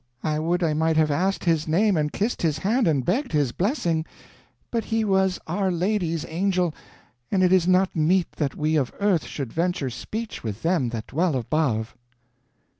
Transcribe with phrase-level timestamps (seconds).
[0.23, 3.51] I would I might have asked his name and kissed his hand and begged his
[3.51, 4.03] blessing;
[4.71, 6.73] but he was Our Lady's angel,
[7.31, 11.05] and it is not meet that we of earth should venture speech with them that
[11.05, 11.95] dwell above."